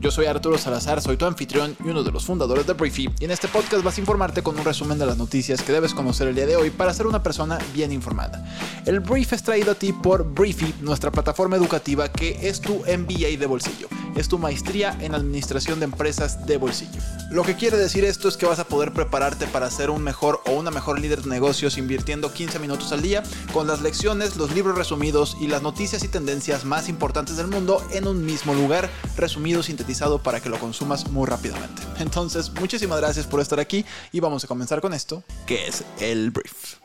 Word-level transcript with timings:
Yo 0.00 0.10
soy 0.10 0.24
Arturo 0.24 0.56
Salazar, 0.56 1.02
soy 1.02 1.18
tu 1.18 1.26
anfitrión 1.26 1.76
y 1.84 1.90
uno 1.90 2.02
de 2.02 2.10
los 2.10 2.24
fundadores 2.24 2.66
de 2.66 2.72
Briefy, 2.72 3.10
y 3.20 3.26
en 3.26 3.32
este 3.32 3.48
podcast 3.48 3.84
vas 3.84 3.98
a 3.98 4.00
informarte 4.00 4.42
con 4.42 4.58
un 4.58 4.64
resumen 4.64 4.98
de 4.98 5.04
las 5.04 5.18
noticias 5.18 5.60
que 5.60 5.72
debes 5.72 5.92
conocer 5.92 6.26
el 6.26 6.34
día 6.34 6.46
de 6.46 6.56
hoy 6.56 6.70
para 6.70 6.94
ser 6.94 7.06
una 7.06 7.22
persona 7.22 7.58
bien 7.74 7.92
informada. 7.92 8.42
El 8.86 9.00
Brief 9.00 9.34
es 9.34 9.42
traído 9.42 9.72
a 9.72 9.74
ti 9.74 9.92
por 9.92 10.24
Briefy, 10.24 10.74
nuestra 10.80 11.10
plataforma 11.10 11.58
educativa 11.58 12.08
que 12.08 12.48
es 12.48 12.62
tu 12.62 12.76
MBA 12.76 13.38
de 13.38 13.44
bolsillo, 13.46 13.88
es 14.16 14.26
tu 14.26 14.38
maestría 14.38 14.96
en 15.02 15.14
administración 15.14 15.80
de 15.80 15.84
empresas 15.84 16.46
de 16.46 16.56
bolsillo. 16.56 16.98
Lo 17.30 17.42
que 17.42 17.54
quiere 17.54 17.76
decir 17.76 18.06
esto 18.06 18.26
es 18.26 18.38
que 18.38 18.46
vas 18.46 18.58
a 18.58 18.64
poder 18.64 18.94
prepararte 18.94 19.46
para 19.48 19.70
ser 19.70 19.90
un 19.90 20.02
mejor 20.02 20.40
o 20.46 20.52
una 20.52 20.70
mejor 20.70 20.98
líder 20.98 21.20
de 21.20 21.28
negocios 21.28 21.76
invirtiendo 21.76 22.32
15 22.32 22.58
minutos 22.58 22.90
al 22.92 23.02
día 23.02 23.22
con 23.52 23.66
las 23.66 23.82
lecciones, 23.82 24.36
los 24.36 24.54
libros 24.54 24.78
resumidos 24.78 25.36
y 25.42 25.46
las 25.46 25.60
noticias 25.60 26.02
y 26.04 26.08
tendencias 26.08 26.64
más 26.64 26.88
importantes 26.88 27.36
del 27.36 27.48
mundo 27.48 27.86
en 27.92 28.08
un 28.08 28.24
mismo 28.24 28.54
lugar, 28.54 28.88
resumido, 29.16 29.62
sintetizado 29.62 29.89
para 30.22 30.40
que 30.40 30.48
lo 30.48 30.58
consumas 30.58 31.08
muy 31.10 31.26
rápidamente. 31.26 31.82
Entonces, 31.98 32.50
muchísimas 32.60 32.98
gracias 33.00 33.26
por 33.26 33.40
estar 33.40 33.58
aquí 33.58 33.84
y 34.12 34.20
vamos 34.20 34.44
a 34.44 34.46
comenzar 34.46 34.80
con 34.80 34.94
esto, 34.94 35.22
que 35.46 35.66
es 35.66 35.84
el 36.00 36.30
brief. 36.30 36.79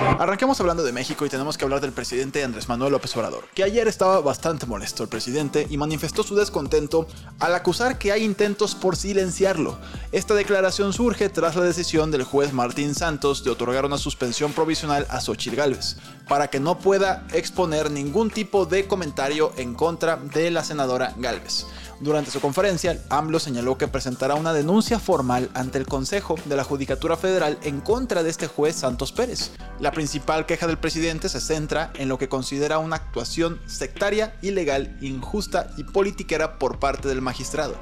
Arranquemos 0.00 0.60
hablando 0.60 0.82
de 0.82 0.92
México 0.92 1.26
y 1.26 1.28
tenemos 1.28 1.58
que 1.58 1.64
hablar 1.64 1.80
del 1.80 1.92
presidente 1.92 2.42
Andrés 2.42 2.68
Manuel 2.68 2.92
López 2.92 3.14
Obrador, 3.16 3.44
que 3.54 3.64
ayer 3.64 3.86
estaba 3.86 4.20
bastante 4.20 4.64
molesto 4.64 5.02
el 5.02 5.08
presidente 5.08 5.66
y 5.68 5.76
manifestó 5.76 6.22
su 6.22 6.34
descontento 6.36 7.06
al 7.38 7.54
acusar 7.54 7.98
que 7.98 8.12
hay 8.12 8.24
intentos 8.24 8.74
por 8.74 8.96
silenciarlo. 8.96 9.78
Esta 10.12 10.34
declaración 10.34 10.92
surge 10.92 11.28
tras 11.28 11.54
la 11.56 11.62
decisión 11.62 12.10
del 12.10 12.24
juez 12.24 12.52
Martín 12.52 12.94
Santos 12.94 13.44
de 13.44 13.50
otorgar 13.50 13.84
una 13.84 13.98
suspensión 13.98 14.52
provisional 14.52 15.06
a 15.10 15.20
Xochitl 15.20 15.56
Gálvez, 15.56 15.96
para 16.28 16.48
que 16.48 16.60
no 16.60 16.78
pueda 16.78 17.26
exponer 17.32 17.90
ningún 17.90 18.30
tipo 18.30 18.66
de 18.66 18.86
comentario 18.86 19.52
en 19.56 19.74
contra 19.74 20.16
de 20.16 20.50
la 20.50 20.64
senadora 20.64 21.14
Gálvez. 21.16 21.66
Durante 22.00 22.30
su 22.30 22.40
conferencia, 22.40 22.98
AMLO 23.10 23.38
señaló 23.38 23.76
que 23.76 23.86
presentará 23.86 24.34
una 24.34 24.54
denuncia 24.54 24.98
formal 24.98 25.50
ante 25.52 25.76
el 25.76 25.86
Consejo 25.86 26.36
de 26.46 26.56
la 26.56 26.64
Judicatura 26.64 27.18
Federal 27.18 27.58
en 27.62 27.82
contra 27.82 28.22
de 28.22 28.30
este 28.30 28.46
juez 28.46 28.76
Santos 28.76 29.12
Pérez. 29.12 29.50
Principal 29.92 30.46
queja 30.46 30.66
del 30.66 30.78
presidente 30.78 31.28
se 31.28 31.40
centra 31.40 31.92
en 31.94 32.08
lo 32.08 32.18
que 32.18 32.28
considera 32.28 32.78
una 32.78 32.96
actuación 32.96 33.60
sectaria, 33.66 34.36
ilegal, 34.42 34.96
injusta 35.00 35.70
y 35.76 35.84
politiquera 35.84 36.58
por 36.58 36.78
parte 36.78 37.08
del 37.08 37.20
magistrado. 37.20 37.76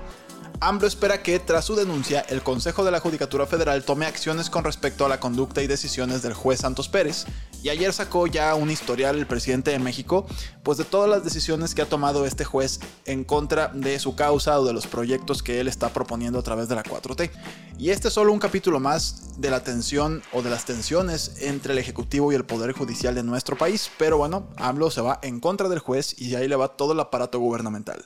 AMLO 0.60 0.88
espera 0.88 1.22
que, 1.22 1.38
tras 1.38 1.64
su 1.64 1.76
denuncia, 1.76 2.20
el 2.28 2.42
Consejo 2.42 2.84
de 2.84 2.90
la 2.90 2.98
Judicatura 2.98 3.46
Federal 3.46 3.84
tome 3.84 4.06
acciones 4.06 4.50
con 4.50 4.64
respecto 4.64 5.06
a 5.06 5.08
la 5.08 5.20
conducta 5.20 5.62
y 5.62 5.68
decisiones 5.68 6.22
del 6.22 6.34
juez 6.34 6.60
Santos 6.60 6.88
Pérez, 6.88 7.26
y 7.62 7.68
ayer 7.70 7.92
sacó 7.92 8.26
ya 8.26 8.54
un 8.54 8.70
historial 8.70 9.18
el 9.18 9.26
presidente 9.26 9.70
de 9.70 9.78
México, 9.78 10.26
pues 10.62 10.78
de 10.78 10.84
todas 10.84 11.08
las 11.08 11.24
decisiones 11.24 11.74
que 11.74 11.82
ha 11.82 11.86
tomado 11.86 12.26
este 12.26 12.44
juez 12.44 12.80
en 13.04 13.24
contra 13.24 13.68
de 13.68 13.98
su 13.98 14.14
causa 14.14 14.58
o 14.60 14.64
de 14.64 14.72
los 14.72 14.86
proyectos 14.86 15.42
que 15.42 15.60
él 15.60 15.68
está 15.68 15.88
proponiendo 15.90 16.38
a 16.38 16.42
través 16.42 16.68
de 16.68 16.74
la 16.74 16.82
4T. 16.82 17.30
Y 17.78 17.90
este 17.90 18.08
es 18.08 18.14
solo 18.14 18.32
un 18.32 18.38
capítulo 18.38 18.80
más 18.80 19.40
de 19.40 19.50
la 19.50 19.62
tensión 19.62 20.22
o 20.32 20.42
de 20.42 20.50
las 20.50 20.64
tensiones 20.64 21.36
entre 21.40 21.72
el 21.72 21.78
Ejecutivo 21.78 22.32
y 22.32 22.34
el 22.34 22.44
Poder 22.44 22.72
Judicial 22.72 23.14
de 23.14 23.22
nuestro 23.22 23.56
país, 23.56 23.90
pero 23.98 24.18
bueno, 24.18 24.48
AMLO 24.56 24.90
se 24.90 25.00
va 25.00 25.18
en 25.22 25.40
contra 25.40 25.68
del 25.68 25.78
juez 25.78 26.20
y 26.20 26.34
ahí 26.34 26.48
le 26.48 26.56
va 26.56 26.76
todo 26.76 26.92
el 26.92 27.00
aparato 27.00 27.38
gubernamental. 27.38 28.04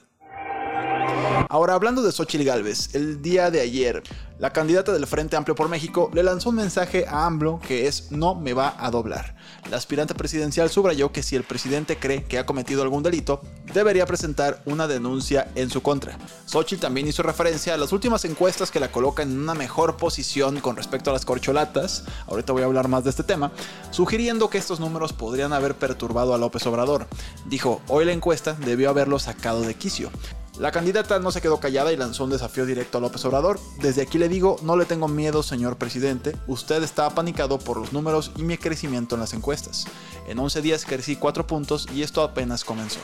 Ahora, 1.48 1.74
hablando 1.74 2.02
de 2.02 2.12
Xochitl 2.12 2.44
Galvez, 2.44 2.94
el 2.94 3.20
día 3.20 3.50
de 3.50 3.60
ayer, 3.60 4.02
la 4.38 4.52
candidata 4.52 4.92
del 4.92 5.06
Frente 5.06 5.36
Amplio 5.36 5.54
por 5.54 5.68
México 5.68 6.10
le 6.14 6.22
lanzó 6.22 6.48
un 6.48 6.56
mensaje 6.56 7.04
a 7.06 7.26
AMLO 7.26 7.60
que 7.60 7.86
es 7.86 8.10
no 8.10 8.34
me 8.34 8.54
va 8.54 8.74
a 8.78 8.90
doblar. 8.90 9.36
La 9.70 9.76
aspirante 9.76 10.14
presidencial 10.14 10.70
subrayó 10.70 11.12
que 11.12 11.22
si 11.22 11.36
el 11.36 11.44
presidente 11.44 11.96
cree 11.96 12.24
que 12.24 12.38
ha 12.38 12.46
cometido 12.46 12.82
algún 12.82 13.02
delito, 13.02 13.42
debería 13.72 14.06
presentar 14.06 14.62
una 14.64 14.88
denuncia 14.88 15.48
en 15.54 15.70
su 15.70 15.82
contra. 15.82 16.18
Xochitl 16.46 16.80
también 16.80 17.06
hizo 17.06 17.22
referencia 17.22 17.74
a 17.74 17.76
las 17.76 17.92
últimas 17.92 18.24
encuestas 18.24 18.70
que 18.70 18.80
la 18.80 18.90
colocan 18.90 19.30
en 19.30 19.38
una 19.38 19.54
mejor 19.54 19.96
posición 19.96 20.58
con 20.60 20.74
respecto 20.74 21.10
a 21.10 21.12
las 21.12 21.24
corcholatas, 21.24 22.04
ahorita 22.26 22.52
voy 22.52 22.62
a 22.62 22.64
hablar 22.66 22.88
más 22.88 23.04
de 23.04 23.10
este 23.10 23.22
tema, 23.22 23.52
sugiriendo 23.90 24.50
que 24.50 24.58
estos 24.58 24.80
números 24.80 25.12
podrían 25.12 25.52
haber 25.52 25.74
perturbado 25.74 26.34
a 26.34 26.38
López 26.38 26.66
Obrador. 26.66 27.06
Dijo, 27.44 27.82
hoy 27.88 28.06
la 28.06 28.12
encuesta 28.12 28.54
debió 28.54 28.90
haberlo 28.90 29.18
sacado 29.18 29.60
de 29.60 29.74
quicio. 29.74 30.10
La 30.58 30.70
candidata 30.70 31.18
no 31.18 31.32
se 31.32 31.40
quedó 31.40 31.58
callada 31.60 31.92
y 31.92 31.96
lanzó 31.96 32.24
un 32.24 32.30
desafío 32.30 32.66
directo 32.66 32.98
a 32.98 33.00
López 33.00 33.24
Obrador. 33.24 33.58
Desde 33.80 34.02
aquí 34.02 34.18
le 34.18 34.28
digo, 34.28 34.56
no 34.62 34.76
le 34.76 34.84
tengo 34.84 35.08
miedo, 35.08 35.42
señor 35.42 35.78
presidente. 35.78 36.36
Usted 36.46 36.82
está 36.82 37.06
apanicado 37.06 37.58
por 37.58 37.78
los 37.78 37.92
números 37.92 38.32
y 38.36 38.42
mi 38.42 38.58
crecimiento 38.58 39.14
en 39.14 39.22
las 39.22 39.32
encuestas. 39.32 39.86
En 40.28 40.38
11 40.38 40.60
días 40.60 40.84
crecí 40.84 41.16
4 41.16 41.46
puntos 41.46 41.88
y 41.94 42.02
esto 42.02 42.22
apenas 42.22 42.64
comenzó. 42.64 43.00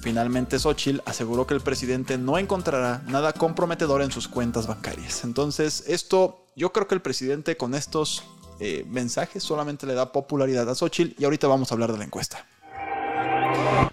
Finalmente 0.00 0.58
Xochitl 0.58 1.02
aseguró 1.04 1.46
que 1.46 1.54
el 1.54 1.60
presidente 1.60 2.16
no 2.16 2.38
encontrará 2.38 3.02
nada 3.08 3.32
comprometedor 3.34 4.00
en 4.00 4.10
sus 4.10 4.26
cuentas 4.26 4.66
bancarias. 4.66 5.22
Entonces, 5.24 5.84
esto, 5.88 6.46
yo 6.56 6.72
creo 6.72 6.88
que 6.88 6.94
el 6.94 7.02
presidente 7.02 7.58
con 7.58 7.74
estos 7.74 8.22
eh, 8.58 8.86
mensajes 8.88 9.42
solamente 9.42 9.86
le 9.86 9.94
da 9.94 10.12
popularidad 10.12 10.68
a 10.70 10.74
Xochitl 10.74 11.20
y 11.20 11.24
ahorita 11.24 11.46
vamos 11.46 11.70
a 11.70 11.74
hablar 11.74 11.92
de 11.92 11.98
la 11.98 12.04
encuesta. 12.04 12.46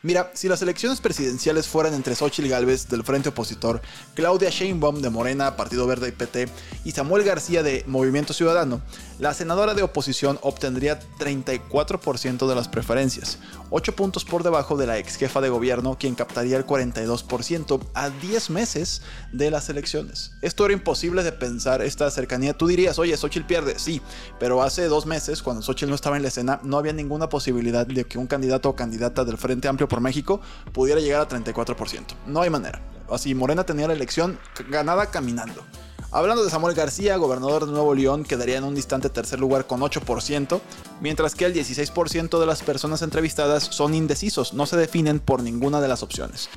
Mira, 0.02 0.32
si 0.34 0.48
las 0.48 0.62
elecciones 0.62 1.00
presidenciales 1.00 1.68
fueran 1.68 1.94
entre 1.94 2.16
Xochitl 2.16 2.50
Gálvez 2.50 2.90
del 2.90 3.04
Frente 3.04 3.30
Opositor, 3.30 3.82
Claudia 4.16 4.50
Sheinbaum 4.50 5.02
de 5.02 5.10
Morena, 5.10 5.56
Partido 5.56 5.88
Verde 5.88 6.10
y 6.10 6.12
PT 6.12 6.50
y 6.84 6.92
Samuel 6.92 7.24
García 7.24 7.64
de 7.64 7.84
Movimiento 7.88 8.34
Ciudadano, 8.34 8.82
la 9.20 9.34
senadora 9.34 9.74
de 9.74 9.84
oposición 9.84 10.40
obtendría 10.42 11.00
34% 11.20 12.48
de 12.48 12.56
las 12.56 12.68
preferencias, 12.68 13.38
8 13.70 13.96
puntos 13.96 14.26
por 14.26 14.44
debajo 14.44 14.76
de 14.76 14.88
la 14.88 14.98
ex 14.98 15.16
jefa 15.16 15.40
de 15.40 15.50
gobierno, 15.50 15.98
quien 16.00 16.16
captaría 16.16 16.58
el 16.58 16.66
42% 16.66 17.80
a 17.94 18.10
10 18.10 18.50
meses 18.50 19.02
de 19.32 19.52
las 19.52 19.70
elecciones. 19.70 20.32
Esto 20.42 20.66
era 20.66 20.74
imposible 20.74 21.24
de 21.24 21.32
pensar 21.32 21.82
esta 21.82 22.10
cercanía. 22.12 22.58
Tú 22.58 22.68
dirías, 22.68 23.00
oye, 23.00 23.16
Xochitl 23.16 23.46
pierde, 23.46 23.80
sí, 23.80 24.02
pero 24.40 24.64
hace 24.64 24.86
dos 24.86 25.06
meses, 25.06 25.42
cuando 25.42 25.62
Xochitl 25.62 25.90
no 25.90 25.96
estaba 25.96 26.18
en 26.18 26.24
la 26.24 26.30
escena, 26.30 26.60
no 26.64 26.78
había 26.78 26.94
ninguna 26.94 27.30
posibilidad 27.30 27.86
de 27.86 28.06
que 28.06 28.18
un 28.18 28.28
candidato 28.28 28.70
o 28.70 28.76
candidata 28.76 29.24
del 29.24 29.38
Frente 29.38 29.68
Amplio 29.74 29.88
por 29.88 30.02
México 30.02 30.40
pudiera 30.72 31.02
llegar 31.02 31.22
a 31.22 31.28
34%. 31.28 32.16
No 32.28 32.42
hay 32.42 32.50
manera. 32.50 32.82
Así, 33.10 33.36
Morena 33.36 33.66
tenía 33.66 33.88
la 33.88 33.94
elección 33.94 34.40
ganada 34.70 35.08
caminando. 35.08 35.64
Hablando 36.12 36.44
de 36.44 36.52
Samuel 36.52 36.76
García, 36.76 37.18
gobernador 37.18 37.66
de 37.66 37.72
Nuevo 37.72 37.96
León, 37.96 38.24
quedaría 38.24 38.58
en 38.58 38.64
un 38.64 38.76
distante 38.76 39.10
tercer 39.10 39.40
lugar 39.40 39.66
con 39.66 39.82
8%, 39.82 40.62
mientras 41.02 41.34
que 41.34 41.46
el 41.46 41.56
16% 41.56 42.40
de 42.40 42.46
las 42.46 42.62
personas 42.62 43.02
entrevistadas 43.02 43.64
son 43.64 43.96
indecisos, 43.96 44.54
no 44.54 44.68
se 44.68 44.78
definen 44.78 45.20
por 45.20 45.42
ninguna 45.42 45.82
de 45.82 45.88
las 45.88 46.04
opciones. 46.04 46.50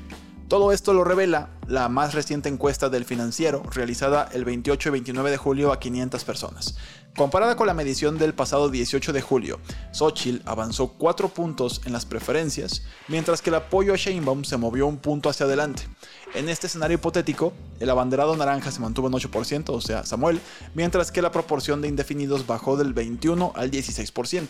Todo 0.48 0.72
esto 0.72 0.92
lo 0.92 1.04
revela 1.04 1.48
la 1.66 1.88
más 1.88 2.12
reciente 2.12 2.50
encuesta 2.50 2.90
del 2.90 3.06
financiero, 3.06 3.62
realizada 3.72 4.28
el 4.32 4.44
28 4.44 4.90
y 4.90 4.92
29 4.92 5.30
de 5.30 5.36
julio 5.38 5.72
a 5.72 5.80
500 5.80 6.22
personas. 6.24 6.76
Comparada 7.16 7.56
con 7.56 7.66
la 7.66 7.72
medición 7.72 8.18
del 8.18 8.34
pasado 8.34 8.68
18 8.68 9.14
de 9.14 9.22
julio, 9.22 9.58
Xochitl 9.90 10.42
avanzó 10.44 10.88
4 10.88 11.30
puntos 11.30 11.80
en 11.86 11.94
las 11.94 12.04
preferencias, 12.04 12.82
mientras 13.08 13.40
que 13.40 13.48
el 13.48 13.56
apoyo 13.56 13.94
a 13.94 13.96
Sheinbaum 13.96 14.44
se 14.44 14.58
movió 14.58 14.86
un 14.86 14.98
punto 14.98 15.30
hacia 15.30 15.46
adelante. 15.46 15.84
En 16.34 16.50
este 16.50 16.66
escenario 16.66 16.96
hipotético, 16.96 17.54
el 17.80 17.88
abanderado 17.88 18.36
naranja 18.36 18.70
se 18.70 18.80
mantuvo 18.80 19.08
en 19.08 19.14
8%, 19.14 19.70
o 19.70 19.80
sea, 19.80 20.04
Samuel, 20.04 20.40
mientras 20.74 21.10
que 21.10 21.22
la 21.22 21.32
proporción 21.32 21.80
de 21.80 21.88
indefinidos 21.88 22.46
bajó 22.46 22.76
del 22.76 22.92
21 22.92 23.52
al 23.56 23.70
16%. 23.70 24.48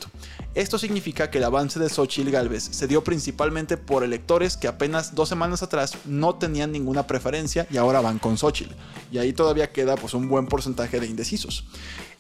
Esto 0.56 0.78
significa 0.78 1.30
que 1.30 1.38
el 1.38 1.44
avance 1.44 1.78
de 1.78 1.88
Xochitl 1.88 2.32
Galvez 2.32 2.64
se 2.64 2.88
dio 2.88 3.04
principalmente 3.04 3.76
por 3.76 4.02
electores 4.02 4.56
que 4.56 4.66
apenas 4.66 5.14
dos 5.14 5.28
semanas 5.28 5.62
atrás 5.62 5.98
no 6.04 6.34
tenían 6.34 6.72
ninguna 6.72 7.06
preferencia 7.06 7.68
y 7.70 7.76
ahora 7.76 8.00
van 8.00 8.18
con 8.18 8.36
Xochitl. 8.36 8.74
Y 9.12 9.18
ahí 9.18 9.32
todavía 9.32 9.70
queda 9.70 9.94
pues, 9.94 10.14
un 10.14 10.28
buen 10.28 10.46
porcentaje 10.46 10.98
de 10.98 11.06
indecisos. 11.06 11.64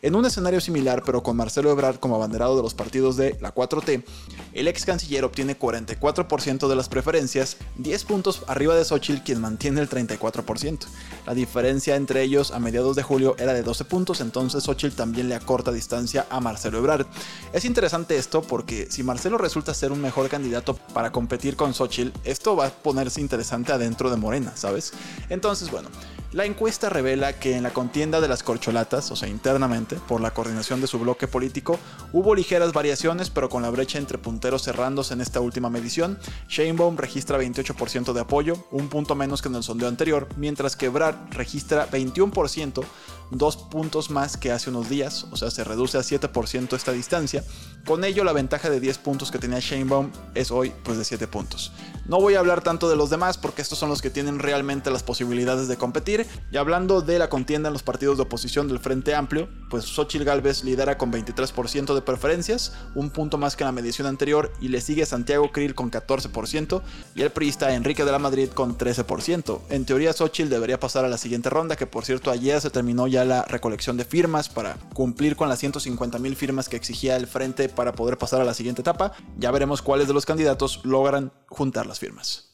En 0.02 0.14
un 0.14 0.26
escenario 0.36 0.60
similar, 0.60 1.02
pero 1.04 1.22
con 1.22 1.34
Marcelo 1.34 1.70
Ebrard 1.70 1.98
como 1.98 2.14
abanderado 2.14 2.56
de 2.56 2.62
los 2.62 2.74
partidos 2.74 3.16
de 3.16 3.38
la 3.40 3.54
4T, 3.54 4.04
el 4.52 4.68
ex 4.68 4.84
canciller 4.84 5.24
obtiene 5.24 5.58
44% 5.58 6.68
de 6.68 6.76
las 6.76 6.90
preferencias, 6.90 7.56
10 7.76 8.04
puntos 8.04 8.42
arriba 8.46 8.74
de 8.74 8.84
Xochitl, 8.84 9.24
quien 9.24 9.40
mantiene 9.40 9.80
el 9.80 9.88
34%. 9.88 10.80
La 11.26 11.32
diferencia 11.32 11.96
entre 11.96 12.22
ellos 12.22 12.50
a 12.50 12.58
mediados 12.58 12.96
de 12.96 13.02
julio 13.02 13.34
era 13.38 13.54
de 13.54 13.62
12 13.62 13.86
puntos, 13.86 14.20
entonces 14.20 14.62
Xochitl 14.64 14.94
también 14.94 15.30
le 15.30 15.34
acorta 15.34 15.72
distancia 15.72 16.26
a 16.28 16.38
Marcelo 16.40 16.78
Ebrard. 16.78 17.06
Es 17.54 17.64
interesante 17.64 18.18
esto 18.18 18.42
porque 18.42 18.88
si 18.90 19.02
Marcelo 19.02 19.38
resulta 19.38 19.72
ser 19.72 19.90
un 19.90 20.02
mejor 20.02 20.28
candidato 20.28 20.74
para 20.92 21.12
competir 21.12 21.56
con 21.56 21.72
Xochitl, 21.72 22.12
esto 22.24 22.56
va 22.56 22.66
a 22.66 22.70
ponerse 22.70 23.22
interesante 23.22 23.72
adentro 23.72 24.10
de 24.10 24.16
Morena, 24.16 24.52
¿sabes? 24.54 24.92
Entonces, 25.30 25.70
bueno, 25.70 25.88
la 26.32 26.44
encuesta 26.44 26.90
revela 26.90 27.32
que 27.38 27.56
en 27.56 27.62
la 27.62 27.70
contienda 27.70 28.20
de 28.20 28.28
las 28.28 28.42
corcholatas, 28.42 29.10
o 29.10 29.16
sea, 29.16 29.28
internamente, 29.28 29.96
por 30.08 30.20
la 30.20 30.25
coordinación 30.32 30.80
de 30.80 30.86
su 30.86 30.98
bloque 30.98 31.26
político, 31.28 31.78
hubo 32.12 32.34
ligeras 32.34 32.72
variaciones, 32.72 33.30
pero 33.30 33.48
con 33.48 33.62
la 33.62 33.70
brecha 33.70 33.98
entre 33.98 34.18
punteros 34.18 34.62
cerrándose 34.62 35.14
en 35.14 35.20
esta 35.20 35.40
última 35.40 35.70
medición, 35.70 36.18
Sheinbaum 36.48 36.96
registra 36.96 37.38
28% 37.38 38.12
de 38.12 38.20
apoyo, 38.20 38.66
un 38.70 38.88
punto 38.88 39.14
menos 39.14 39.42
que 39.42 39.48
en 39.48 39.56
el 39.56 39.62
sondeo 39.62 39.88
anterior, 39.88 40.28
mientras 40.36 40.76
que 40.76 40.88
Brad 40.88 41.14
registra 41.30 41.88
21%, 41.90 42.84
dos 43.30 43.56
puntos 43.56 44.10
más 44.10 44.36
que 44.36 44.52
hace 44.52 44.70
unos 44.70 44.88
días, 44.88 45.26
o 45.30 45.36
sea, 45.36 45.50
se 45.50 45.64
reduce 45.64 45.98
a 45.98 46.02
7% 46.02 46.76
esta 46.76 46.92
distancia. 46.92 47.44
Con 47.84 48.04
ello, 48.04 48.24
la 48.24 48.32
ventaja 48.32 48.70
de 48.70 48.80
10 48.80 48.98
puntos 48.98 49.30
que 49.30 49.38
tenía 49.38 49.58
Sheinbaum 49.58 50.10
es 50.34 50.50
hoy 50.50 50.72
pues 50.84 50.98
de 50.98 51.04
7 51.04 51.26
puntos. 51.28 51.72
No 52.08 52.20
voy 52.20 52.36
a 52.36 52.38
hablar 52.38 52.62
tanto 52.62 52.88
de 52.88 52.94
los 52.94 53.10
demás 53.10 53.36
porque 53.36 53.62
estos 53.62 53.80
son 53.80 53.88
los 53.88 54.00
que 54.00 54.10
tienen 54.10 54.38
realmente 54.38 54.92
las 54.92 55.02
posibilidades 55.02 55.66
de 55.66 55.76
competir. 55.76 56.24
Y 56.52 56.56
hablando 56.56 57.00
de 57.00 57.18
la 57.18 57.28
contienda 57.28 57.68
en 57.68 57.72
los 57.72 57.82
partidos 57.82 58.16
de 58.16 58.22
oposición 58.22 58.68
del 58.68 58.78
Frente 58.78 59.12
Amplio, 59.12 59.48
pues 59.70 59.86
Xochitl 59.86 60.22
Galvez 60.22 60.62
lidera 60.62 60.98
con 60.98 61.12
23% 61.12 61.94
de 61.96 62.02
preferencias, 62.02 62.74
un 62.94 63.10
punto 63.10 63.38
más 63.38 63.56
que 63.56 63.64
en 63.64 63.66
la 63.66 63.72
medición 63.72 64.06
anterior, 64.06 64.52
y 64.60 64.68
le 64.68 64.80
sigue 64.80 65.04
Santiago 65.04 65.50
Krill 65.50 65.74
con 65.74 65.90
14% 65.90 66.80
y 67.16 67.22
el 67.22 67.30
priista 67.30 67.74
Enrique 67.74 68.04
de 68.04 68.12
la 68.12 68.20
Madrid 68.20 68.50
con 68.50 68.78
13%. 68.78 69.62
En 69.70 69.84
teoría, 69.84 70.12
Xochitl 70.12 70.48
debería 70.48 70.78
pasar 70.78 71.04
a 71.04 71.08
la 71.08 71.18
siguiente 71.18 71.50
ronda, 71.50 71.74
que 71.74 71.88
por 71.88 72.04
cierto 72.04 72.30
ayer 72.30 72.60
se 72.60 72.70
terminó 72.70 73.08
ya 73.08 73.24
la 73.24 73.42
recolección 73.46 73.96
de 73.96 74.04
firmas 74.04 74.48
para 74.48 74.76
cumplir 74.94 75.34
con 75.34 75.48
las 75.48 75.58
150 75.58 76.20
mil 76.20 76.36
firmas 76.36 76.68
que 76.68 76.76
exigía 76.76 77.16
el 77.16 77.26
Frente 77.26 77.68
para 77.68 77.94
poder 77.94 78.16
pasar 78.16 78.40
a 78.40 78.44
la 78.44 78.54
siguiente 78.54 78.82
etapa. 78.82 79.10
Ya 79.38 79.50
veremos 79.50 79.82
cuáles 79.82 80.06
de 80.06 80.14
los 80.14 80.24
candidatos 80.24 80.82
logran 80.84 81.32
juntar 81.48 81.86
firmas. 81.98 82.46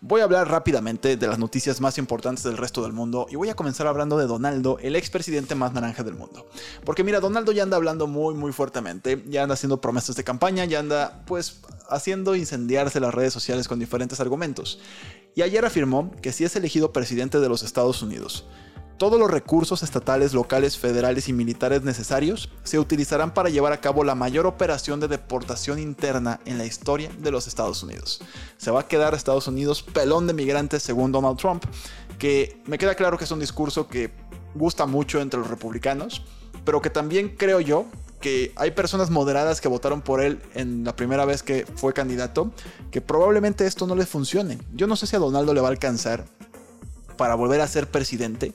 Voy 0.00 0.20
a 0.20 0.24
hablar 0.24 0.48
rápidamente 0.48 1.16
de 1.16 1.26
las 1.26 1.38
noticias 1.38 1.80
más 1.80 1.98
importantes 1.98 2.44
del 2.44 2.56
resto 2.56 2.82
del 2.82 2.92
mundo 2.92 3.26
y 3.30 3.36
voy 3.36 3.48
a 3.48 3.54
comenzar 3.54 3.86
hablando 3.86 4.16
de 4.16 4.26
Donaldo, 4.26 4.78
el 4.80 4.96
expresidente 4.96 5.54
más 5.54 5.72
naranja 5.72 6.02
del 6.02 6.14
mundo. 6.14 6.46
Porque 6.84 7.04
mira, 7.04 7.20
Donaldo 7.20 7.52
ya 7.52 7.64
anda 7.64 7.76
hablando 7.76 8.06
muy 8.06 8.34
muy 8.34 8.52
fuertemente, 8.52 9.22
ya 9.28 9.42
anda 9.42 9.54
haciendo 9.54 9.80
promesas 9.80 10.16
de 10.16 10.24
campaña, 10.24 10.64
ya 10.64 10.78
anda 10.78 11.24
pues 11.26 11.60
haciendo 11.90 12.36
incendiarse 12.36 13.00
las 13.00 13.14
redes 13.14 13.32
sociales 13.32 13.68
con 13.68 13.78
diferentes 13.78 14.20
argumentos. 14.20 14.78
Y 15.34 15.42
ayer 15.42 15.64
afirmó 15.64 16.10
que 16.22 16.32
si 16.32 16.44
es 16.44 16.56
elegido 16.56 16.92
presidente 16.92 17.40
de 17.40 17.48
los 17.48 17.62
Estados 17.62 18.02
Unidos, 18.02 18.46
todos 18.98 19.18
los 19.18 19.30
recursos 19.30 19.82
estatales, 19.84 20.34
locales, 20.34 20.76
federales 20.76 21.28
y 21.28 21.32
militares 21.32 21.82
necesarios 21.82 22.50
se 22.64 22.80
utilizarán 22.80 23.32
para 23.32 23.48
llevar 23.48 23.72
a 23.72 23.80
cabo 23.80 24.02
la 24.02 24.16
mayor 24.16 24.46
operación 24.46 24.98
de 24.98 25.06
deportación 25.06 25.78
interna 25.78 26.40
en 26.44 26.58
la 26.58 26.66
historia 26.66 27.08
de 27.18 27.30
los 27.30 27.46
Estados 27.46 27.82
Unidos. 27.84 28.20
Se 28.56 28.72
va 28.72 28.80
a 28.80 28.88
quedar 28.88 29.14
Estados 29.14 29.46
Unidos 29.46 29.82
pelón 29.82 30.26
de 30.26 30.34
migrantes 30.34 30.82
según 30.82 31.12
Donald 31.12 31.38
Trump, 31.38 31.64
que 32.18 32.60
me 32.66 32.76
queda 32.76 32.96
claro 32.96 33.16
que 33.16 33.24
es 33.24 33.30
un 33.30 33.38
discurso 33.38 33.86
que 33.86 34.10
gusta 34.54 34.84
mucho 34.86 35.20
entre 35.20 35.38
los 35.38 35.48
republicanos, 35.48 36.24
pero 36.64 36.82
que 36.82 36.90
también 36.90 37.36
creo 37.36 37.60
yo 37.60 37.86
que 38.20 38.52
hay 38.56 38.72
personas 38.72 39.10
moderadas 39.10 39.60
que 39.60 39.68
votaron 39.68 40.02
por 40.02 40.20
él 40.20 40.42
en 40.54 40.82
la 40.82 40.96
primera 40.96 41.24
vez 41.24 41.44
que 41.44 41.66
fue 41.76 41.92
candidato, 41.92 42.50
que 42.90 43.00
probablemente 43.00 43.64
esto 43.64 43.86
no 43.86 43.94
les 43.94 44.08
funcione. 44.08 44.58
Yo 44.74 44.88
no 44.88 44.96
sé 44.96 45.06
si 45.06 45.14
a 45.14 45.20
Donaldo 45.20 45.54
le 45.54 45.60
va 45.60 45.68
a 45.68 45.70
alcanzar 45.70 46.24
para 47.16 47.34
volver 47.34 47.60
a 47.60 47.68
ser 47.68 47.88
presidente, 47.90 48.54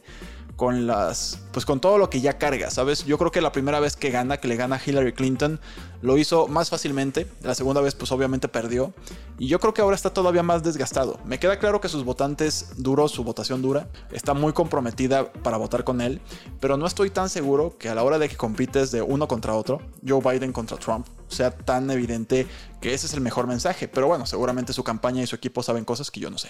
con 0.55 0.87
las 0.87 1.39
pues 1.51 1.65
con 1.65 1.79
todo 1.79 1.97
lo 1.97 2.09
que 2.09 2.21
ya 2.21 2.37
carga, 2.37 2.69
¿sabes? 2.69 3.05
Yo 3.05 3.17
creo 3.17 3.31
que 3.31 3.41
la 3.41 3.51
primera 3.51 3.79
vez 3.79 3.95
que 3.95 4.09
gana, 4.09 4.37
que 4.37 4.47
le 4.47 4.55
gana 4.55 4.81
Hillary 4.83 5.13
Clinton, 5.13 5.59
lo 6.01 6.17
hizo 6.17 6.47
más 6.47 6.69
fácilmente, 6.69 7.27
la 7.41 7.53
segunda 7.53 7.79
vez 7.81 7.95
pues 7.95 8.11
obviamente 8.11 8.47
perdió 8.47 8.93
y 9.37 9.47
yo 9.47 9.59
creo 9.59 9.73
que 9.73 9.81
ahora 9.81 9.95
está 9.95 10.11
todavía 10.11 10.43
más 10.43 10.63
desgastado. 10.63 11.19
Me 11.25 11.39
queda 11.39 11.59
claro 11.59 11.81
que 11.81 11.89
sus 11.89 12.03
votantes 12.03 12.73
duros, 12.77 13.11
su 13.11 13.23
votación 13.23 13.61
dura, 13.61 13.87
está 14.11 14.33
muy 14.33 14.53
comprometida 14.53 15.31
para 15.31 15.57
votar 15.57 15.83
con 15.83 16.01
él, 16.01 16.21
pero 16.59 16.77
no 16.77 16.85
estoy 16.85 17.09
tan 17.09 17.29
seguro 17.29 17.77
que 17.77 17.89
a 17.89 17.95
la 17.95 18.03
hora 18.03 18.19
de 18.19 18.29
que 18.29 18.35
compites 18.35 18.91
de 18.91 19.01
uno 19.01 19.27
contra 19.27 19.53
otro, 19.53 19.81
Joe 20.07 20.21
Biden 20.21 20.53
contra 20.53 20.77
Trump, 20.77 21.07
sea 21.27 21.51
tan 21.51 21.89
evidente 21.91 22.47
que 22.81 22.93
ese 22.93 23.07
es 23.07 23.13
el 23.13 23.21
mejor 23.21 23.47
mensaje, 23.47 23.87
pero 23.87 24.07
bueno, 24.07 24.25
seguramente 24.25 24.73
su 24.73 24.83
campaña 24.83 25.21
y 25.21 25.27
su 25.27 25.35
equipo 25.35 25.63
saben 25.63 25.85
cosas 25.85 26.11
que 26.11 26.19
yo 26.19 26.29
no 26.29 26.37
sé. 26.37 26.49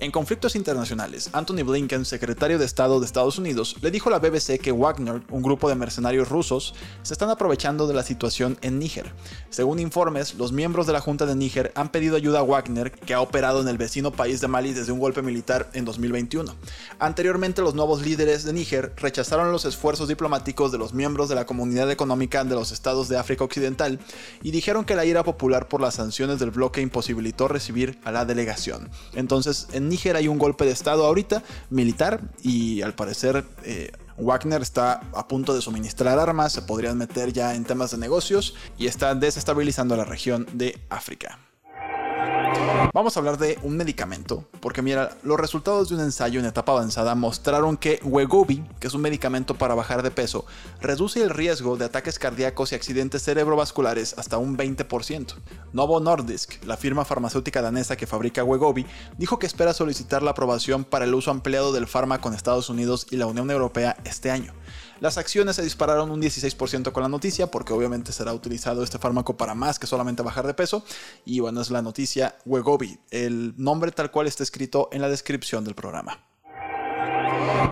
En 0.00 0.10
conflictos 0.10 0.56
internacionales, 0.56 1.30
Anthony 1.32 1.62
Blinken, 1.64 2.04
secretario 2.04 2.58
de 2.58 2.64
Estado 2.64 2.98
de 2.98 3.06
Estados 3.06 3.38
Unidos, 3.38 3.76
le 3.80 3.92
dijo 3.92 4.08
a 4.08 4.12
la 4.12 4.18
BBC 4.18 4.58
que 4.60 4.72
Wagner, 4.72 5.22
un 5.30 5.42
grupo 5.42 5.68
de 5.68 5.76
mercenarios 5.76 6.28
rusos, 6.28 6.74
se 7.02 7.14
están 7.14 7.30
aprovechando 7.30 7.86
de 7.86 7.94
la 7.94 8.02
situación 8.02 8.58
en 8.60 8.80
Níger. 8.80 9.12
Según 9.50 9.78
informes, 9.78 10.34
los 10.34 10.50
miembros 10.50 10.88
de 10.88 10.94
la 10.94 11.00
Junta 11.00 11.26
de 11.26 11.36
Níger 11.36 11.70
han 11.76 11.92
pedido 11.92 12.16
ayuda 12.16 12.40
a 12.40 12.42
Wagner, 12.42 12.90
que 12.90 13.14
ha 13.14 13.20
operado 13.20 13.60
en 13.60 13.68
el 13.68 13.78
vecino 13.78 14.10
país 14.10 14.40
de 14.40 14.48
Mali 14.48 14.72
desde 14.72 14.90
un 14.90 14.98
golpe 14.98 15.22
militar 15.22 15.70
en 15.74 15.84
2021. 15.84 16.52
Anteriormente, 16.98 17.62
los 17.62 17.76
nuevos 17.76 18.02
líderes 18.02 18.42
de 18.42 18.52
Níger 18.52 18.92
rechazaron 18.96 19.52
los 19.52 19.64
esfuerzos 19.64 20.08
diplomáticos 20.08 20.72
de 20.72 20.78
los 20.78 20.92
miembros 20.92 21.28
de 21.28 21.36
la 21.36 21.46
Comunidad 21.46 21.88
Económica 21.92 22.42
de 22.42 22.56
los 22.56 22.72
Estados 22.72 23.08
de 23.08 23.16
África 23.16 23.44
Occidental 23.44 24.00
y 24.42 24.50
dijeron 24.50 24.84
que 24.84 24.96
la 24.96 25.04
ira 25.04 25.22
popular 25.22 25.68
por 25.68 25.80
las 25.80 25.94
sanciones 25.94 26.40
del 26.40 26.50
bloque 26.50 26.80
imposibilitó 26.80 27.46
recibir 27.46 28.00
a 28.02 28.10
la 28.10 28.24
delegación. 28.24 28.90
Entonces, 29.14 29.68
en 29.72 29.83
Níger 29.88 30.16
hay 30.16 30.28
un 30.28 30.38
golpe 30.38 30.64
de 30.64 30.72
estado 30.72 31.06
ahorita, 31.06 31.42
militar, 31.70 32.20
y 32.42 32.82
al 32.82 32.94
parecer 32.94 33.44
eh, 33.64 33.92
Wagner 34.18 34.62
está 34.62 35.00
a 35.14 35.28
punto 35.28 35.54
de 35.54 35.62
suministrar 35.62 36.18
armas, 36.18 36.52
se 36.52 36.62
podrían 36.62 36.98
meter 36.98 37.32
ya 37.32 37.54
en 37.54 37.64
temas 37.64 37.90
de 37.90 37.98
negocios 37.98 38.54
y 38.78 38.86
está 38.86 39.14
desestabilizando 39.14 39.96
la 39.96 40.04
región 40.04 40.46
de 40.52 40.80
África. 40.88 41.38
Vamos 42.94 43.16
a 43.16 43.20
hablar 43.20 43.38
de 43.38 43.58
un 43.62 43.76
medicamento, 43.76 44.44
porque 44.60 44.80
mira, 44.80 45.16
los 45.24 45.40
resultados 45.40 45.88
de 45.88 45.96
un 45.96 46.00
ensayo 46.00 46.38
en 46.38 46.46
etapa 46.46 46.72
avanzada 46.72 47.14
mostraron 47.16 47.76
que 47.76 47.98
Wegovy, 48.04 48.64
que 48.78 48.86
es 48.86 48.94
un 48.94 49.00
medicamento 49.00 49.56
para 49.56 49.74
bajar 49.74 50.02
de 50.02 50.12
peso, 50.12 50.46
reduce 50.80 51.20
el 51.20 51.30
riesgo 51.30 51.76
de 51.76 51.86
ataques 51.86 52.18
cardíacos 52.18 52.70
y 52.70 52.76
accidentes 52.76 53.22
cerebrovasculares 53.24 54.14
hasta 54.16 54.38
un 54.38 54.56
20%. 54.56 55.34
Novo 55.72 55.98
Nordisk, 55.98 56.62
la 56.64 56.76
firma 56.76 57.04
farmacéutica 57.04 57.62
danesa 57.62 57.96
que 57.96 58.06
fabrica 58.06 58.44
Wegovy, 58.44 58.86
dijo 59.18 59.40
que 59.40 59.46
espera 59.46 59.72
solicitar 59.72 60.22
la 60.22 60.30
aprobación 60.30 60.84
para 60.84 61.04
el 61.04 61.14
uso 61.14 61.32
ampliado 61.32 61.72
del 61.72 61.88
fármaco 61.88 62.28
en 62.28 62.34
Estados 62.34 62.70
Unidos 62.70 63.08
y 63.10 63.16
la 63.16 63.26
Unión 63.26 63.50
Europea 63.50 63.96
este 64.04 64.30
año. 64.30 64.52
Las 65.00 65.18
acciones 65.18 65.56
se 65.56 65.62
dispararon 65.62 66.10
un 66.10 66.20
16% 66.20 66.92
con 66.92 67.02
la 67.02 67.08
noticia, 67.08 67.50
porque 67.50 67.72
obviamente 67.72 68.12
será 68.12 68.32
utilizado 68.32 68.82
este 68.82 68.98
fármaco 68.98 69.36
para 69.36 69.54
más 69.54 69.78
que 69.78 69.86
solamente 69.86 70.22
bajar 70.22 70.46
de 70.46 70.54
peso. 70.54 70.84
Y 71.24 71.40
bueno, 71.40 71.60
es 71.60 71.70
la 71.70 71.82
noticia 71.82 72.36
Wegovy. 72.44 72.98
El 73.10 73.54
nombre 73.56 73.92
tal 73.92 74.10
cual 74.10 74.26
está 74.26 74.42
escrito 74.42 74.88
en 74.92 75.02
la 75.02 75.08
descripción 75.08 75.64
del 75.64 75.74
programa. 75.74 76.33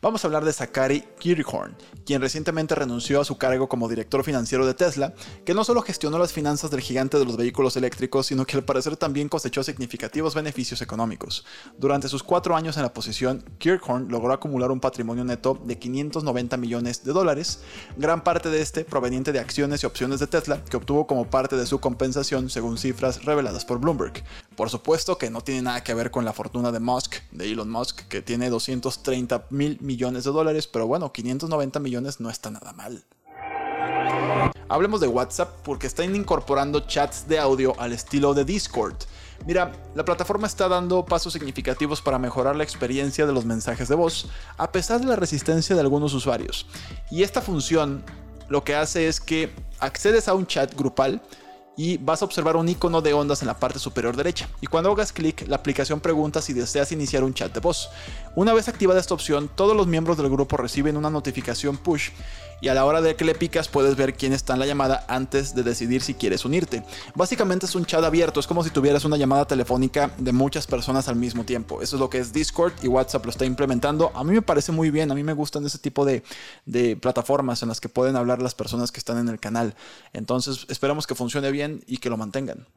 Vamos 0.00 0.24
a 0.24 0.26
hablar 0.26 0.44
de 0.44 0.52
Zachary 0.52 1.04
Kirkhorn, 1.18 1.76
quien 2.06 2.20
recientemente 2.20 2.74
renunció 2.74 3.20
a 3.20 3.24
su 3.24 3.36
cargo 3.36 3.68
como 3.68 3.88
director 3.88 4.24
financiero 4.24 4.66
de 4.66 4.74
Tesla, 4.74 5.12
que 5.44 5.54
no 5.54 5.64
solo 5.64 5.82
gestionó 5.82 6.18
las 6.18 6.32
finanzas 6.32 6.70
del 6.70 6.80
gigante 6.80 7.18
de 7.18 7.24
los 7.24 7.36
vehículos 7.36 7.76
eléctricos, 7.76 8.26
sino 8.26 8.44
que 8.44 8.56
al 8.56 8.64
parecer 8.64 8.96
también 8.96 9.28
cosechó 9.28 9.62
significativos 9.62 10.34
beneficios 10.34 10.82
económicos. 10.82 11.44
Durante 11.78 12.08
sus 12.08 12.22
cuatro 12.22 12.56
años 12.56 12.76
en 12.76 12.84
la 12.84 12.92
posición, 12.92 13.44
Kirkhorn 13.58 14.08
logró 14.08 14.32
acumular 14.32 14.70
un 14.70 14.80
patrimonio 14.80 15.24
neto 15.24 15.60
de 15.64 15.78
590 15.78 16.56
millones 16.56 17.04
de 17.04 17.12
dólares, 17.12 17.60
gran 17.96 18.24
parte 18.24 18.48
de 18.48 18.62
este 18.62 18.84
proveniente 18.84 19.32
de 19.32 19.40
acciones 19.40 19.82
y 19.82 19.86
opciones 19.86 20.20
de 20.20 20.26
Tesla, 20.26 20.64
que 20.64 20.76
obtuvo 20.76 21.06
como 21.06 21.28
parte 21.28 21.56
de 21.56 21.66
su 21.66 21.80
compensación 21.80 22.50
según 22.50 22.78
cifras 22.78 23.24
reveladas 23.24 23.64
por 23.64 23.78
Bloomberg. 23.78 24.24
Por 24.62 24.70
supuesto 24.70 25.18
que 25.18 25.28
no 25.28 25.40
tiene 25.40 25.62
nada 25.62 25.82
que 25.82 25.92
ver 25.92 26.12
con 26.12 26.24
la 26.24 26.32
fortuna 26.32 26.70
de 26.70 26.78
Musk, 26.78 27.16
de 27.32 27.50
Elon 27.50 27.68
Musk, 27.68 28.02
que 28.02 28.22
tiene 28.22 28.48
230 28.48 29.46
mil 29.50 29.76
millones 29.80 30.22
de 30.22 30.30
dólares, 30.30 30.68
pero 30.68 30.86
bueno, 30.86 31.12
590 31.12 31.80
millones 31.80 32.20
no 32.20 32.30
está 32.30 32.48
nada 32.48 32.72
mal. 32.72 33.02
Hablemos 34.68 35.00
de 35.00 35.08
WhatsApp 35.08 35.52
porque 35.64 35.88
están 35.88 36.14
incorporando 36.14 36.78
chats 36.86 37.26
de 37.26 37.40
audio 37.40 37.74
al 37.80 37.92
estilo 37.92 38.34
de 38.34 38.44
Discord. 38.44 38.94
Mira, 39.46 39.72
la 39.96 40.04
plataforma 40.04 40.46
está 40.46 40.68
dando 40.68 41.04
pasos 41.04 41.32
significativos 41.32 42.00
para 42.00 42.20
mejorar 42.20 42.54
la 42.54 42.62
experiencia 42.62 43.26
de 43.26 43.32
los 43.32 43.44
mensajes 43.44 43.88
de 43.88 43.96
voz, 43.96 44.28
a 44.58 44.70
pesar 44.70 45.00
de 45.00 45.06
la 45.06 45.16
resistencia 45.16 45.74
de 45.74 45.80
algunos 45.80 46.14
usuarios. 46.14 46.68
Y 47.10 47.24
esta 47.24 47.42
función 47.42 48.04
lo 48.48 48.62
que 48.62 48.76
hace 48.76 49.08
es 49.08 49.20
que 49.20 49.52
accedes 49.80 50.28
a 50.28 50.34
un 50.34 50.46
chat 50.46 50.72
grupal 50.76 51.20
y 51.76 51.96
vas 51.98 52.22
a 52.22 52.24
observar 52.24 52.56
un 52.56 52.68
icono 52.68 53.00
de 53.00 53.14
ondas 53.14 53.42
en 53.42 53.48
la 53.48 53.58
parte 53.58 53.78
superior 53.78 54.16
derecha. 54.16 54.48
Y 54.60 54.66
cuando 54.66 54.90
hagas 54.90 55.12
clic, 55.12 55.46
la 55.48 55.56
aplicación 55.56 56.00
pregunta 56.00 56.42
si 56.42 56.52
deseas 56.52 56.92
iniciar 56.92 57.24
un 57.24 57.34
chat 57.34 57.52
de 57.52 57.60
voz. 57.60 57.88
Una 58.36 58.52
vez 58.52 58.68
activada 58.68 59.00
esta 59.00 59.14
opción, 59.14 59.50
todos 59.54 59.76
los 59.76 59.86
miembros 59.86 60.16
del 60.16 60.30
grupo 60.30 60.56
reciben 60.56 60.96
una 60.96 61.10
notificación 61.10 61.76
push 61.76 62.10
y 62.62 62.68
a 62.68 62.74
la 62.74 62.86
hora 62.86 63.02
de 63.02 63.16
que 63.16 63.24
le 63.24 63.34
picas 63.34 63.68
puedes 63.68 63.96
ver 63.96 64.14
quién 64.14 64.32
está 64.32 64.54
en 64.54 64.60
la 64.60 64.66
llamada 64.66 65.04
antes 65.08 65.54
de 65.54 65.64
decidir 65.64 66.00
si 66.00 66.14
quieres 66.14 66.44
unirte. 66.44 66.84
Básicamente 67.14 67.66
es 67.66 67.74
un 67.74 67.84
chat 67.84 68.02
abierto, 68.04 68.38
es 68.38 68.46
como 68.46 68.62
si 68.62 68.70
tuvieras 68.70 69.04
una 69.04 69.16
llamada 69.16 69.44
telefónica 69.46 70.12
de 70.16 70.32
muchas 70.32 70.68
personas 70.68 71.08
al 71.08 71.16
mismo 71.16 71.44
tiempo. 71.44 71.82
Eso 71.82 71.96
es 71.96 72.00
lo 72.00 72.08
que 72.08 72.18
es 72.18 72.32
Discord 72.32 72.72
y 72.80 72.86
WhatsApp 72.86 73.24
lo 73.24 73.32
está 73.32 73.44
implementando. 73.44 74.12
A 74.14 74.22
mí 74.22 74.32
me 74.32 74.42
parece 74.42 74.70
muy 74.70 74.90
bien, 74.90 75.10
a 75.10 75.14
mí 75.14 75.24
me 75.24 75.32
gustan 75.32 75.66
ese 75.66 75.78
tipo 75.78 76.04
de, 76.04 76.22
de 76.64 76.96
plataformas 76.96 77.62
en 77.62 77.68
las 77.68 77.80
que 77.80 77.88
pueden 77.88 78.14
hablar 78.14 78.40
las 78.40 78.54
personas 78.54 78.92
que 78.92 79.00
están 79.00 79.18
en 79.18 79.28
el 79.28 79.40
canal. 79.40 79.74
Entonces 80.12 80.64
esperamos 80.68 81.08
que 81.08 81.16
funcione 81.16 81.50
bien 81.50 81.82
y 81.88 81.96
que 81.96 82.10
lo 82.10 82.16
mantengan. 82.16 82.68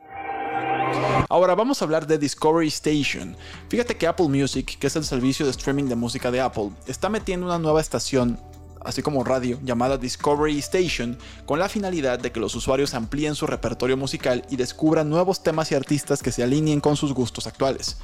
Ahora 1.29 1.53
vamos 1.53 1.81
a 1.81 1.85
hablar 1.85 2.07
de 2.07 2.17
Discovery 2.17 2.69
Station. 2.69 3.35
Fíjate 3.69 3.97
que 3.97 4.07
Apple 4.07 4.29
Music, 4.29 4.77
que 4.79 4.87
es 4.87 4.95
el 4.95 5.03
servicio 5.03 5.45
de 5.45 5.51
streaming 5.51 5.85
de 5.85 5.95
música 5.95 6.31
de 6.31 6.41
Apple, 6.41 6.71
está 6.87 7.09
metiendo 7.09 7.45
una 7.45 7.59
nueva 7.59 7.81
estación 7.81 8.39
así 8.85 9.01
como 9.01 9.23
radio, 9.23 9.59
llamada 9.63 9.97
Discovery 9.97 10.59
Station, 10.59 11.17
con 11.45 11.59
la 11.59 11.69
finalidad 11.69 12.19
de 12.19 12.31
que 12.31 12.39
los 12.39 12.55
usuarios 12.55 12.93
amplíen 12.93 13.35
su 13.35 13.47
repertorio 13.47 13.97
musical 13.97 14.45
y 14.49 14.55
descubran 14.55 15.09
nuevos 15.09 15.43
temas 15.43 15.71
y 15.71 15.75
artistas 15.75 16.21
que 16.21 16.31
se 16.31 16.43
alineen 16.43 16.81
con 16.81 16.95
sus 16.95 17.13
gustos 17.13 17.47
actuales. 17.47 17.97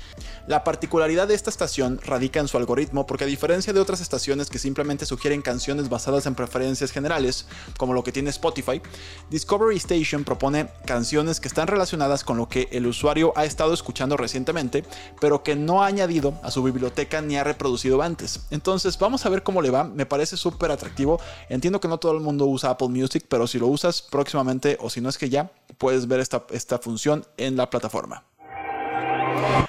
La 0.47 0.63
particularidad 0.63 1.27
de 1.27 1.35
esta 1.35 1.49
estación 1.49 1.99
radica 2.03 2.39
en 2.39 2.47
su 2.47 2.57
algoritmo 2.57 3.05
porque 3.05 3.23
a 3.23 3.27
diferencia 3.27 3.73
de 3.73 3.79
otras 3.79 4.01
estaciones 4.01 4.49
que 4.49 4.59
simplemente 4.59 5.05
sugieren 5.05 5.41
canciones 5.41 5.89
basadas 5.89 6.25
en 6.25 6.35
preferencias 6.35 6.91
generales, 6.91 7.45
como 7.77 7.93
lo 7.93 8.03
que 8.03 8.11
tiene 8.11 8.29
Spotify, 8.31 8.81
Discovery 9.29 9.77
Station 9.77 10.23
propone 10.23 10.67
canciones 10.85 11.39
que 11.39 11.47
están 11.47 11.67
relacionadas 11.67 12.23
con 12.23 12.37
lo 12.37 12.49
que 12.49 12.67
el 12.71 12.87
usuario 12.87 13.33
ha 13.35 13.45
estado 13.45 13.73
escuchando 13.73 14.17
recientemente, 14.17 14.83
pero 15.19 15.43
que 15.43 15.55
no 15.55 15.83
ha 15.83 15.87
añadido 15.87 16.33
a 16.43 16.51
su 16.51 16.63
biblioteca 16.63 17.21
ni 17.21 17.37
ha 17.37 17.43
reproducido 17.43 18.01
antes. 18.01 18.41
Entonces 18.49 18.97
vamos 18.97 19.25
a 19.25 19.29
ver 19.29 19.43
cómo 19.43 19.61
le 19.61 19.69
va, 19.69 19.83
me 19.83 20.05
parece 20.05 20.37
súper 20.37 20.70
atractivo. 20.71 21.19
Entiendo 21.49 21.79
que 21.79 21.87
no 21.87 21.97
todo 21.97 22.13
el 22.13 22.21
mundo 22.21 22.45
usa 22.45 22.71
Apple 22.71 22.89
Music, 22.89 23.25
pero 23.27 23.47
si 23.47 23.59
lo 23.59 23.67
usas 23.67 24.01
próximamente 24.01 24.77
o 24.81 24.89
si 24.89 25.01
no 25.01 25.09
es 25.09 25.17
que 25.17 25.29
ya, 25.29 25.51
puedes 25.77 26.07
ver 26.07 26.19
esta, 26.19 26.45
esta 26.51 26.79
función 26.79 27.25
en 27.37 27.57
la 27.57 27.69
plataforma. 27.69 28.23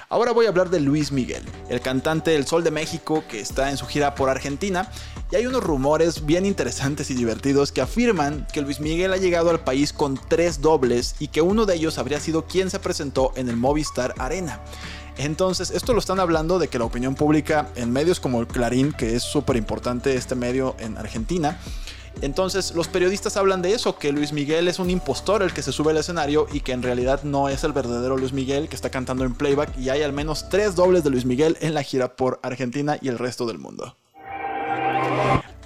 Ahora 0.09 0.31
voy 0.31 0.45
a 0.45 0.49
hablar 0.49 0.69
de 0.69 0.79
Luis 0.79 1.11
Miguel, 1.11 1.43
el 1.69 1.81
cantante 1.81 2.31
del 2.31 2.45
Sol 2.45 2.63
de 2.63 2.71
México 2.71 3.23
que 3.27 3.39
está 3.39 3.71
en 3.71 3.77
su 3.77 3.87
gira 3.87 4.13
por 4.13 4.29
Argentina 4.29 4.91
y 5.31 5.35
hay 5.35 5.47
unos 5.47 5.63
rumores 5.63 6.25
bien 6.27 6.45
interesantes 6.45 7.09
y 7.09 7.15
divertidos 7.15 7.71
que 7.71 7.81
afirman 7.81 8.45
que 8.53 8.61
Luis 8.61 8.79
Miguel 8.79 9.13
ha 9.13 9.17
llegado 9.17 9.49
al 9.49 9.63
país 9.63 9.91
con 9.91 10.19
tres 10.27 10.61
dobles 10.61 11.15
y 11.17 11.29
que 11.29 11.41
uno 11.41 11.65
de 11.65 11.75
ellos 11.75 11.97
habría 11.97 12.19
sido 12.19 12.45
quien 12.45 12.69
se 12.69 12.79
presentó 12.79 13.31
en 13.35 13.49
el 13.49 13.57
Movistar 13.57 14.13
Arena. 14.19 14.59
Entonces, 15.17 15.71
esto 15.71 15.93
lo 15.93 15.99
están 15.99 16.19
hablando 16.19 16.59
de 16.59 16.67
que 16.67 16.79
la 16.79 16.85
opinión 16.85 17.15
pública 17.15 17.69
en 17.75 17.91
medios 17.91 18.19
como 18.19 18.39
el 18.39 18.47
Clarín, 18.47 18.91
que 18.93 19.15
es 19.15 19.23
súper 19.23 19.55
importante 19.55 20.15
este 20.15 20.35
medio 20.35 20.75
en 20.79 20.97
Argentina, 20.97 21.59
entonces 22.21 22.73
los 22.75 22.87
periodistas 22.87 23.37
hablan 23.37 23.61
de 23.61 23.73
eso, 23.73 23.97
que 23.97 24.11
Luis 24.11 24.33
Miguel 24.33 24.67
es 24.67 24.79
un 24.79 24.89
impostor 24.89 25.43
el 25.43 25.53
que 25.53 25.61
se 25.61 25.71
sube 25.71 25.91
al 25.91 25.97
escenario 25.97 26.47
y 26.51 26.61
que 26.61 26.71
en 26.71 26.83
realidad 26.83 27.23
no 27.23 27.49
es 27.49 27.63
el 27.63 27.73
verdadero 27.73 28.17
Luis 28.17 28.33
Miguel 28.33 28.69
que 28.69 28.75
está 28.75 28.89
cantando 28.89 29.25
en 29.25 29.33
playback 29.33 29.77
y 29.77 29.89
hay 29.89 30.03
al 30.03 30.13
menos 30.13 30.49
tres 30.49 30.75
dobles 30.75 31.03
de 31.03 31.09
Luis 31.09 31.25
Miguel 31.25 31.57
en 31.61 31.73
la 31.73 31.83
gira 31.83 32.15
por 32.15 32.39
Argentina 32.43 32.97
y 33.01 33.09
el 33.09 33.19
resto 33.19 33.45
del 33.45 33.57
mundo. 33.57 33.97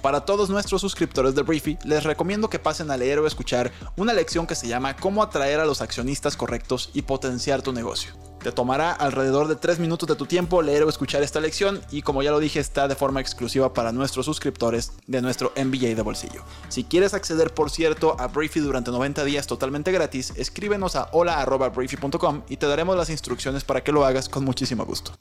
Para 0.02 0.20
todos 0.24 0.48
nuestros 0.48 0.80
suscriptores 0.80 1.34
de 1.34 1.42
Briefy, 1.42 1.76
les 1.84 2.04
recomiendo 2.04 2.48
que 2.48 2.60
pasen 2.60 2.90
a 2.90 2.96
leer 2.96 3.18
o 3.18 3.26
escuchar 3.26 3.72
una 3.96 4.12
lección 4.12 4.46
que 4.46 4.54
se 4.54 4.68
llama 4.68 4.94
Cómo 4.94 5.22
atraer 5.22 5.58
a 5.58 5.66
los 5.66 5.82
accionistas 5.82 6.36
correctos 6.36 6.90
y 6.94 7.02
potenciar 7.02 7.62
tu 7.62 7.72
negocio. 7.72 8.12
Te 8.40 8.52
tomará 8.52 8.92
alrededor 8.92 9.48
de 9.48 9.56
3 9.56 9.80
minutos 9.80 10.08
de 10.08 10.14
tu 10.14 10.26
tiempo 10.26 10.62
leer 10.62 10.84
o 10.84 10.88
escuchar 10.88 11.24
esta 11.24 11.40
lección 11.40 11.80
y 11.90 12.02
como 12.02 12.22
ya 12.22 12.30
lo 12.30 12.38
dije 12.38 12.60
está 12.60 12.86
de 12.86 12.94
forma 12.94 13.20
exclusiva 13.20 13.74
para 13.74 13.90
nuestros 13.90 14.26
suscriptores 14.26 14.92
de 15.08 15.20
nuestro 15.20 15.52
MBA 15.56 15.96
de 15.96 16.02
bolsillo. 16.02 16.44
Si 16.68 16.84
quieres 16.84 17.14
acceder 17.14 17.52
por 17.52 17.70
cierto 17.70 18.14
a 18.20 18.28
Briefy 18.28 18.60
durante 18.60 18.92
90 18.92 19.24
días 19.24 19.48
totalmente 19.48 19.90
gratis, 19.90 20.32
escríbenos 20.36 20.94
a 20.94 21.08
hola.briefy.com 21.10 22.42
y 22.48 22.56
te 22.58 22.68
daremos 22.68 22.96
las 22.96 23.10
instrucciones 23.10 23.64
para 23.64 23.82
que 23.82 23.90
lo 23.90 24.04
hagas 24.04 24.28
con 24.28 24.44
muchísimo 24.44 24.86
gusto. 24.86 25.12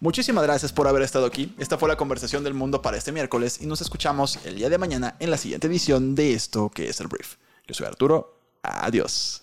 Muchísimas 0.00 0.44
gracias 0.44 0.72
por 0.72 0.88
haber 0.88 1.02
estado 1.02 1.26
aquí. 1.26 1.54
Esta 1.58 1.76
fue 1.76 1.86
la 1.86 1.96
conversación 1.96 2.42
del 2.42 2.54
mundo 2.54 2.80
para 2.80 2.96
este 2.96 3.12
miércoles 3.12 3.58
y 3.60 3.66
nos 3.66 3.82
escuchamos 3.82 4.38
el 4.46 4.56
día 4.56 4.70
de 4.70 4.78
mañana 4.78 5.16
en 5.18 5.30
la 5.30 5.36
siguiente 5.36 5.66
edición 5.66 6.14
de 6.14 6.32
esto 6.32 6.70
que 6.70 6.88
es 6.88 7.00
el 7.00 7.08
brief. 7.08 7.36
Yo 7.66 7.74
soy 7.74 7.86
Arturo. 7.86 8.34
Adiós. 8.62 9.42